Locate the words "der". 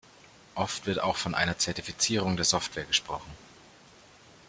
2.35-2.43